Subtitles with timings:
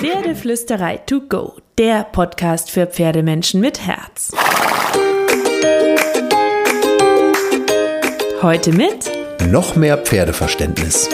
[0.00, 4.30] Pferdeflüsterei to go, der Podcast für Pferdemenschen mit Herz.
[8.40, 9.12] Heute mit
[9.50, 11.06] noch mehr Pferdeverständnis.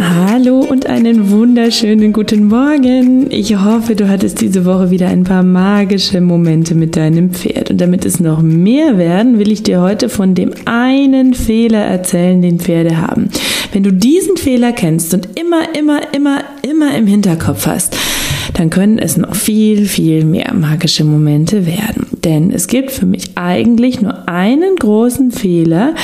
[0.00, 3.30] Hallo und einen wunderschönen guten Morgen.
[3.30, 7.68] Ich hoffe, du hattest diese Woche wieder ein paar magische Momente mit deinem Pferd.
[7.68, 12.40] Und damit es noch mehr werden, will ich dir heute von dem einen Fehler erzählen,
[12.40, 13.28] den Pferde haben.
[13.72, 17.96] Wenn du diesen Fehler kennst und immer, immer, immer, immer im Hinterkopf hast,
[18.54, 22.06] dann können es noch viel, viel mehr magische Momente werden.
[22.24, 25.94] Denn es gibt für mich eigentlich nur einen großen Fehler,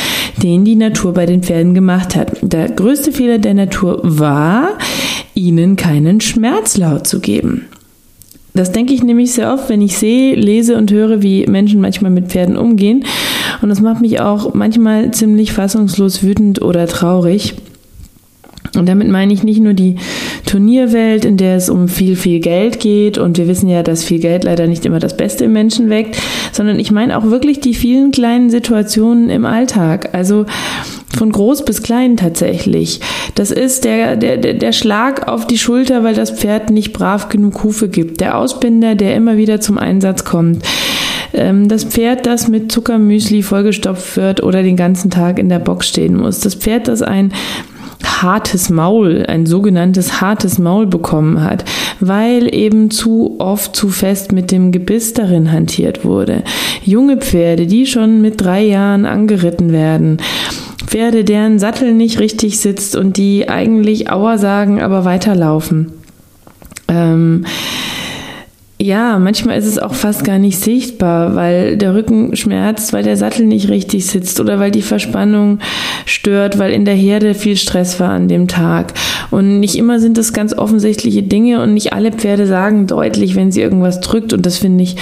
[0.43, 2.37] den die Natur bei den Pferden gemacht hat.
[2.43, 4.79] Der größte Fehler der Natur war,
[5.35, 7.67] ihnen keinen Schmerzlaut zu geben.
[8.57, 12.13] Das denke ich nämlich sehr oft, wenn ich sehe, lese und höre, wie Menschen manchmal
[12.13, 13.05] mit Pferden umgehen.
[13.63, 17.55] Und das macht mich auch manchmal ziemlich fassungslos wütend oder traurig.
[18.77, 19.97] Und damit meine ich nicht nur die
[20.47, 23.19] Turnierwelt, in der es um viel, viel Geld geht.
[23.19, 26.19] Und wir wissen ja, dass viel Geld leider nicht immer das Beste im Menschen weckt,
[26.53, 30.11] sondern ich meine auch wirklich die vielen kleinen Situationen im Alltag.
[30.13, 30.47] Also
[31.17, 33.01] von groß bis klein tatsächlich.
[33.35, 37.63] Das ist der, der, der Schlag auf die Schulter, weil das Pferd nicht brav genug
[37.63, 38.21] Hufe gibt.
[38.21, 40.65] Der Ausbinder, der immer wieder zum Einsatz kommt
[41.35, 45.89] ähm, das Pferd, das mit Zuckermüsli vollgestopft wird oder den ganzen Tag in der Box
[45.89, 46.41] stehen muss.
[46.41, 47.33] Das Pferd, das ein
[48.05, 51.65] hartes Maul, ein sogenanntes hartes Maul bekommen hat,
[52.01, 56.43] weil eben zu oft zu fest mit dem Gebiss darin hantiert wurde.
[56.85, 60.19] Junge Pferde, die schon mit drei Jahren angeritten werden,
[60.87, 65.93] Pferde, deren Sattel nicht richtig sitzt und die eigentlich Aua sagen, aber weiterlaufen.
[66.89, 67.47] Ähm,
[68.85, 73.17] ja, manchmal ist es auch fast gar nicht sichtbar, weil der Rücken schmerzt, weil der
[73.17, 75.61] Sattel nicht richtig sitzt oder weil die Verspannung
[76.05, 78.93] stört, weil in der Herde viel Stress war an dem Tag.
[79.31, 83.51] Und nicht immer sind das ganz offensichtliche Dinge und nicht alle Pferde sagen deutlich, wenn
[83.51, 84.35] sie irgendwas drückt.
[84.35, 84.97] Und das finde ich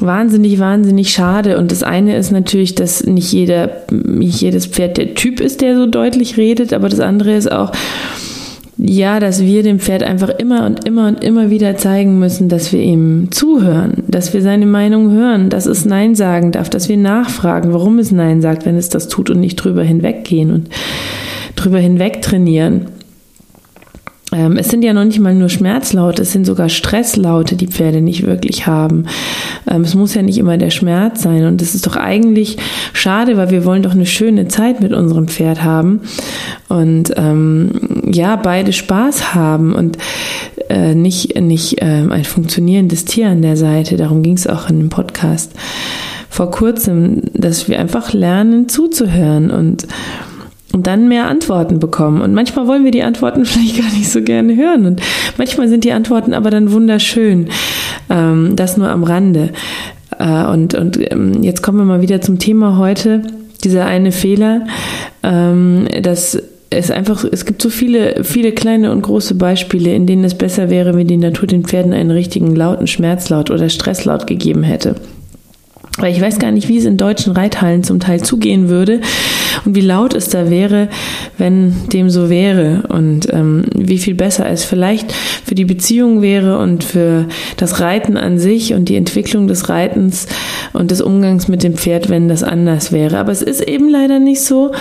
[0.00, 1.58] wahnsinnig, wahnsinnig schade.
[1.58, 5.76] Und das eine ist natürlich, dass nicht jeder, nicht jedes Pferd der Typ ist, der
[5.76, 7.70] so deutlich redet, aber das andere ist auch,
[8.76, 12.72] ja, dass wir dem Pferd einfach immer und immer und immer wieder zeigen müssen, dass
[12.72, 16.96] wir ihm zuhören, dass wir seine Meinung hören, dass es Nein sagen darf, dass wir
[16.96, 20.70] nachfragen, warum es Nein sagt, wenn es das tut und nicht drüber hinweggehen und
[21.54, 22.86] drüber hinweg trainieren.
[24.34, 28.00] Ähm, es sind ja noch nicht mal nur Schmerzlaute, es sind sogar Stresslaute, die Pferde
[28.00, 29.06] nicht wirklich haben.
[29.70, 31.44] Ähm, es muss ja nicht immer der Schmerz sein.
[31.44, 32.56] Und das ist doch eigentlich
[32.92, 36.00] schade, weil wir wollen doch eine schöne Zeit mit unserem Pferd haben.
[36.74, 37.70] Und ähm,
[38.10, 39.96] ja, beide Spaß haben und
[40.68, 43.96] äh, nicht, nicht äh, ein funktionierendes Tier an der Seite.
[43.96, 45.52] Darum ging es auch in dem Podcast
[46.28, 49.86] vor kurzem, dass wir einfach lernen zuzuhören und
[50.72, 52.20] und dann mehr Antworten bekommen.
[52.20, 54.86] Und manchmal wollen wir die Antworten vielleicht gar nicht so gerne hören.
[54.86, 55.00] Und
[55.38, 57.46] manchmal sind die Antworten aber dann wunderschön.
[58.10, 59.50] Ähm, das nur am Rande.
[60.18, 63.22] Äh, und und ähm, jetzt kommen wir mal wieder zum Thema heute.
[63.62, 64.66] Dieser eine Fehler,
[65.22, 70.24] ähm, dass es einfach, es gibt so viele, viele kleine und große Beispiele, in denen
[70.24, 74.62] es besser wäre, wenn die Natur den Pferden einen richtigen lauten Schmerzlaut oder Stresslaut gegeben
[74.62, 74.96] hätte.
[75.98, 79.00] Weil ich weiß gar nicht, wie es in deutschen Reithallen zum Teil zugehen würde
[79.64, 80.88] und wie laut es da wäre,
[81.38, 86.58] wenn dem so wäre und ähm, wie viel besser es vielleicht für die Beziehung wäre
[86.58, 90.26] und für das Reiten an sich und die Entwicklung des Reitens
[90.74, 93.18] und des Umgangs mit dem Pferd, wenn das anders wäre.
[93.18, 94.72] Aber es ist eben leider nicht so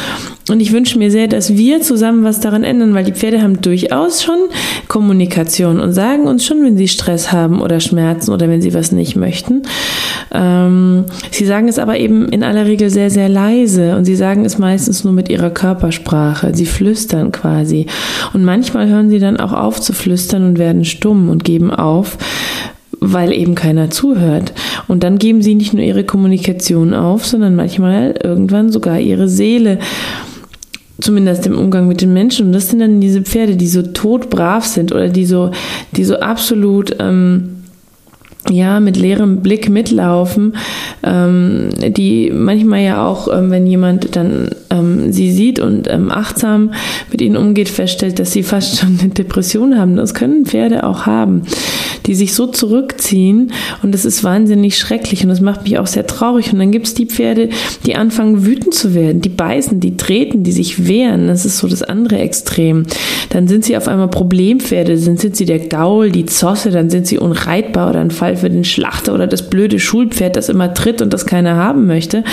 [0.49, 3.61] und ich wünsche mir sehr, dass wir zusammen was daran ändern, weil die Pferde haben
[3.61, 4.39] durchaus schon
[4.87, 8.91] Kommunikation und sagen uns schon, wenn sie Stress haben oder Schmerzen oder wenn sie was
[8.91, 9.61] nicht möchten.
[10.33, 14.45] Ähm, sie sagen es aber eben in aller Regel sehr, sehr leise und sie sagen
[14.45, 16.53] es meistens nur mit ihrer Körpersprache.
[16.53, 17.85] Sie flüstern quasi.
[18.33, 22.17] Und manchmal hören sie dann auch auf zu flüstern und werden stumm und geben auf,
[22.99, 24.53] weil eben keiner zuhört.
[24.87, 29.79] Und dann geben sie nicht nur ihre Kommunikation auf, sondern manchmal irgendwann sogar ihre Seele.
[31.01, 32.47] Zumindest im Umgang mit den Menschen.
[32.47, 35.51] Und das sind dann diese Pferde, die so todbrav sind oder die so,
[35.91, 37.62] die so absolut ähm,
[38.49, 40.55] ja, mit leerem Blick mitlaufen,
[41.03, 46.73] ähm, die manchmal ja auch, ähm, wenn jemand dann ähm, sie sieht und ähm, achtsam
[47.09, 49.95] mit ihnen umgeht, feststellt, dass sie fast schon eine Depression haben.
[49.95, 51.43] Das können Pferde auch haben,
[52.05, 56.05] die sich so zurückziehen und das ist wahnsinnig schrecklich und das macht mich auch sehr
[56.05, 56.51] traurig.
[56.51, 57.49] Und dann gibt es die Pferde,
[57.85, 61.27] die anfangen wütend zu werden, die beißen, die treten, die sich wehren.
[61.27, 62.83] Das ist so das andere Extrem.
[63.29, 67.07] Dann sind sie auf einmal Problempferde, dann sind sie der Gaul, die Zosse, dann sind
[67.07, 71.01] sie unreitbar oder ein Fall für den Schlachter oder das blöde Schulpferd, das immer tritt
[71.01, 72.23] und das keiner haben möchte.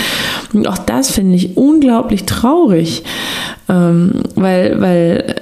[0.53, 3.03] Und auch das finde ich unglaublich traurig,
[3.69, 5.35] ähm, weil, weil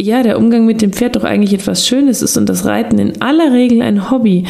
[0.00, 3.20] ja, der Umgang mit dem Pferd doch eigentlich etwas Schönes ist und das Reiten in
[3.20, 4.44] aller Regel ein Hobby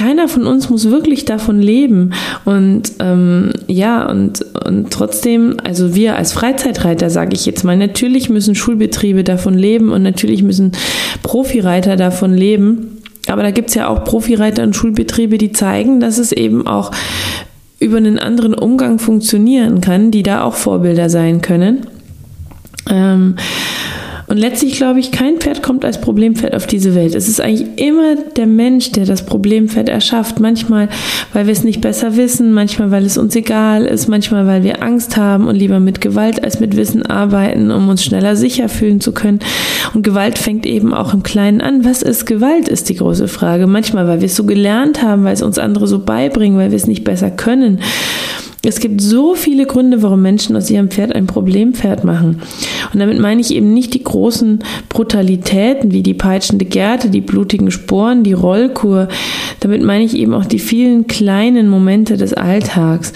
[0.00, 2.14] keiner von uns muss wirklich davon leben.
[2.46, 8.30] Und ähm, ja, und, und trotzdem, also wir als Freizeitreiter, sage ich jetzt mal, natürlich
[8.30, 10.72] müssen Schulbetriebe davon leben und natürlich müssen
[11.22, 12.89] Profireiter davon leben.
[13.30, 16.90] Aber da gibt es ja auch Profireiter und Schulbetriebe, die zeigen, dass es eben auch
[17.78, 21.86] über einen anderen Umgang funktionieren kann, die da auch Vorbilder sein können.
[22.88, 23.36] Ähm,
[24.30, 27.16] und letztlich glaube ich, kein Pferd kommt als Problempferd auf diese Welt.
[27.16, 30.38] Es ist eigentlich immer der Mensch, der das Problempferd erschafft.
[30.38, 30.88] Manchmal,
[31.32, 34.84] weil wir es nicht besser wissen, manchmal, weil es uns egal ist, manchmal, weil wir
[34.84, 39.00] Angst haben und lieber mit Gewalt als mit Wissen arbeiten, um uns schneller sicher fühlen
[39.00, 39.40] zu können.
[39.94, 41.84] Und Gewalt fängt eben auch im Kleinen an.
[41.84, 43.66] Was ist Gewalt, ist die große Frage.
[43.66, 46.76] Manchmal, weil wir es so gelernt haben, weil es uns andere so beibringen, weil wir
[46.76, 47.80] es nicht besser können.
[48.62, 52.42] Es gibt so viele Gründe, warum Menschen aus ihrem Pferd ein Problempferd machen.
[52.92, 57.70] Und damit meine ich eben nicht die großen Brutalitäten wie die peitschende Gerte, die blutigen
[57.70, 59.08] Sporen, die Rollkur.
[59.60, 63.12] Damit meine ich eben auch die vielen kleinen Momente des Alltags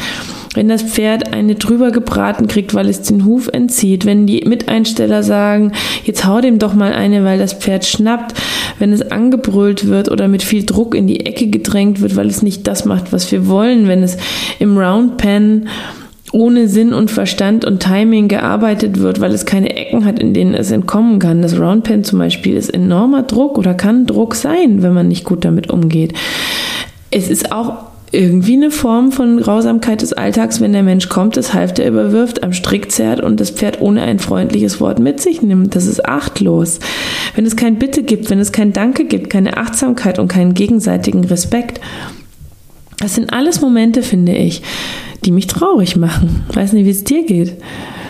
[0.55, 5.23] wenn das Pferd eine drüber gebraten kriegt, weil es den Huf entzieht, wenn die Miteinsteller
[5.23, 5.73] sagen,
[6.05, 8.35] jetzt hau dem doch mal eine, weil das Pferd schnappt,
[8.79, 12.43] wenn es angebrüllt wird oder mit viel Druck in die Ecke gedrängt wird, weil es
[12.43, 14.17] nicht das macht, was wir wollen, wenn es
[14.59, 15.69] im Roundpen
[16.35, 20.55] ohne Sinn und Verstand und Timing gearbeitet wird, weil es keine Ecken hat, in denen
[20.55, 21.43] es entkommen kann.
[21.43, 25.45] Das Roundpen zum Beispiel ist enormer Druck oder kann Druck sein, wenn man nicht gut
[25.45, 26.13] damit umgeht.
[27.13, 27.77] Es ist auch
[28.11, 32.53] irgendwie eine Form von Grausamkeit des Alltags, wenn der Mensch kommt, das Halfter überwirft, am
[32.53, 35.77] Strick zerrt und das Pferd ohne ein freundliches Wort mit sich nimmt.
[35.77, 36.81] Das ist achtlos.
[37.37, 41.25] Wenn es kein Bitte gibt, wenn es kein Danke gibt, keine Achtsamkeit und keinen gegenseitigen
[41.25, 41.81] Respekt.
[42.99, 44.63] Das sind alles Momente, finde ich,
[45.25, 46.45] die mich traurig machen.
[46.53, 47.55] Weiß nicht, wie es dir geht.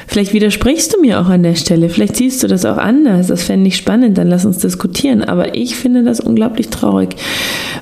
[0.06, 3.43] Vielleicht widersprichst du mir auch an der Stelle, vielleicht siehst du das auch anders, das
[3.43, 5.25] fände ich spannend, dann lass uns diskutieren.
[5.25, 7.16] Aber ich finde das unglaublich traurig,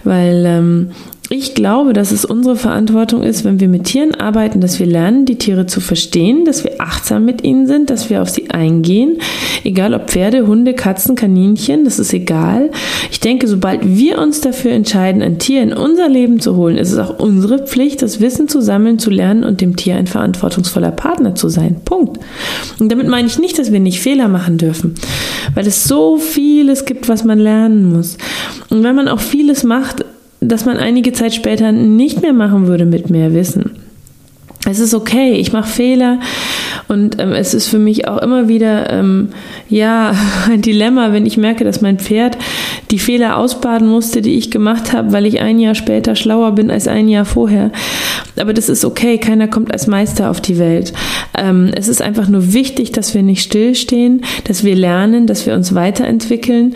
[0.04, 0.90] weil ähm,
[1.32, 5.24] ich glaube, dass es unsere Verantwortung ist, wenn wir mit Tieren arbeiten, dass wir lernen,
[5.24, 9.18] die Tiere zu verstehen, dass wir achtsam mit ihnen sind, dass wir auf sie eingehen.
[9.64, 12.70] Egal ob Pferde, Hunde, Katzen, Kaninchen, das ist egal.
[13.10, 16.92] Ich denke, sobald wir uns dafür entscheiden, ein Tier in unser Leben zu holen, ist
[16.92, 20.90] es auch unsere Pflicht, das Wissen zu sammeln, zu lernen und dem Tier ein verantwortungsvoller
[20.90, 21.76] Partner zu sein.
[21.84, 22.18] Punkt.
[22.78, 24.96] Und damit meine ich nicht, dass wir nicht Fehler machen dürfen,
[25.54, 28.18] weil es so vieles gibt, was man lernen muss.
[28.68, 30.04] Und wenn man auch vieles macht,
[30.42, 33.70] dass man einige Zeit später nicht mehr machen würde mit mehr Wissen.
[34.64, 36.20] Es ist okay, ich mache Fehler
[36.86, 39.30] und ähm, es ist für mich auch immer wieder ähm,
[39.68, 40.14] ja
[40.48, 42.38] ein Dilemma, wenn ich merke, dass mein Pferd
[42.92, 46.70] die Fehler ausbaden musste, die ich gemacht habe, weil ich ein Jahr später schlauer bin
[46.70, 47.72] als ein Jahr vorher.
[48.40, 50.92] Aber das ist okay, keiner kommt als Meister auf die Welt.
[51.36, 55.54] Ähm, es ist einfach nur wichtig, dass wir nicht stillstehen, dass wir lernen, dass wir
[55.54, 56.74] uns weiterentwickeln,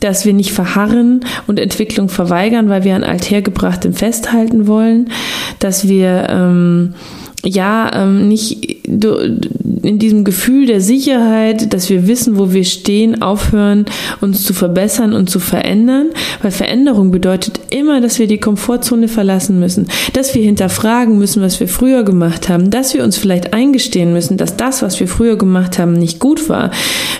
[0.00, 5.10] dass wir nicht verharren und Entwicklung verweigern, weil wir an althergebrachtem festhalten wollen,
[5.58, 6.94] dass wir ähm,
[7.44, 13.84] ja ähm, nicht in diesem Gefühl der Sicherheit, dass wir wissen, wo wir stehen, aufhören,
[14.20, 16.08] uns zu verbessern und zu verändern,
[16.42, 21.60] weil Veränderung bedeutet immer, dass wir die Komfortzone verlassen müssen, dass wir hinterfragen müssen, was
[21.60, 25.36] wir früher gemacht haben, dass wir uns vielleicht eingestehen müssen, dass das, was wir früher
[25.36, 26.70] gemacht haben, nicht gut war.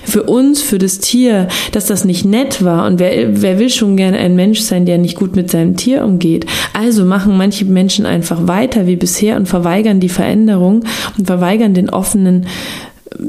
[0.05, 2.87] Für uns, für das Tier, dass das nicht nett war.
[2.87, 6.05] Und wer, wer will schon gerne ein Mensch sein, der nicht gut mit seinem Tier
[6.05, 6.47] umgeht?
[6.73, 10.85] Also machen manche Menschen einfach weiter wie bisher und verweigern die Veränderung
[11.19, 12.47] und verweigern den offenen,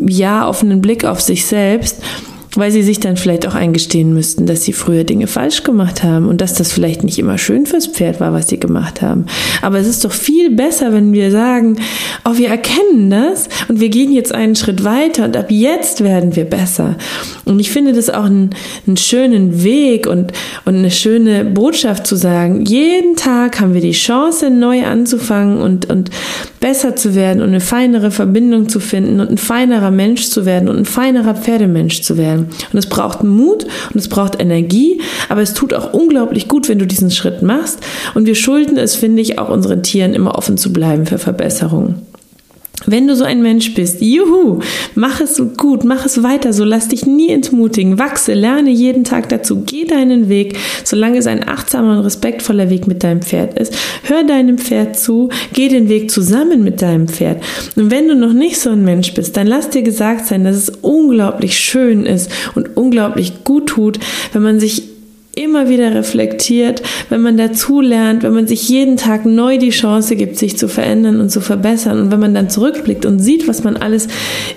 [0.07, 2.01] ja, offenen Blick auf sich selbst
[2.55, 6.27] weil sie sich dann vielleicht auch eingestehen müssten, dass sie früher Dinge falsch gemacht haben
[6.27, 9.25] und dass das vielleicht nicht immer schön fürs Pferd war, was sie gemacht haben.
[9.61, 11.77] Aber es ist doch viel besser, wenn wir sagen,
[12.23, 16.35] oh, wir erkennen das und wir gehen jetzt einen Schritt weiter und ab jetzt werden
[16.35, 16.95] wir besser.
[17.45, 18.51] Und ich finde das auch einen,
[18.87, 20.31] einen schönen Weg und,
[20.65, 25.89] und eine schöne Botschaft zu sagen, jeden Tag haben wir die Chance, neu anzufangen und,
[25.89, 26.09] und
[26.59, 30.69] besser zu werden und eine feinere Verbindung zu finden und ein feinerer Mensch zu werden
[30.69, 32.44] und ein feinerer Pferdemensch zu werden.
[32.71, 36.79] Und es braucht Mut und es braucht Energie, aber es tut auch unglaublich gut, wenn
[36.79, 37.79] du diesen Schritt machst.
[38.13, 42.01] Und wir schulden es, finde ich, auch unseren Tieren immer offen zu bleiben für Verbesserungen.
[42.85, 44.59] Wenn du so ein Mensch bist, juhu,
[44.95, 49.29] mach es gut, mach es weiter, so lass dich nie entmutigen, wachse, lerne jeden Tag
[49.29, 53.75] dazu, geh deinen Weg, solange es ein achtsamer und respektvoller Weg mit deinem Pferd ist.
[54.03, 57.41] Hör deinem Pferd zu, geh den Weg zusammen mit deinem Pferd.
[57.75, 60.55] Und wenn du noch nicht so ein Mensch bist, dann lass dir gesagt sein, dass
[60.55, 63.99] es unglaublich schön ist und unglaublich gut tut,
[64.33, 64.94] wenn man sich
[65.35, 70.15] immer wieder reflektiert, wenn man dazu lernt, wenn man sich jeden Tag neu die Chance
[70.15, 73.63] gibt, sich zu verändern und zu verbessern und wenn man dann zurückblickt und sieht, was
[73.63, 74.07] man alles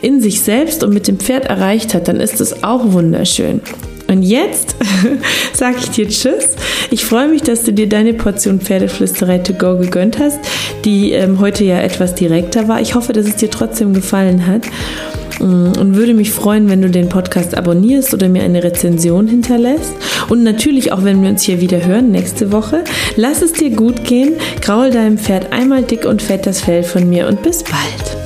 [0.02, 3.60] in sich selbst und mit dem Pferd erreicht hat, dann ist es auch wunderschön.
[4.08, 4.74] Und jetzt
[5.52, 6.56] sage ich dir Tschüss.
[6.90, 10.38] Ich freue mich, dass du dir deine Portion Pferdeflüsterei to go gegönnt hast,
[10.86, 12.80] die ähm, heute ja etwas direkter war.
[12.80, 14.62] Ich hoffe, dass es dir trotzdem gefallen hat
[15.40, 19.94] und würde mich freuen, wenn du den Podcast abonnierst oder mir eine Rezension hinterlässt.
[20.28, 22.84] Und natürlich auch, wenn wir uns hier wieder hören nächste Woche.
[23.16, 27.08] Lass es dir gut gehen, graul deinem Pferd einmal dick und fett das Fell von
[27.08, 28.17] mir und bis bald.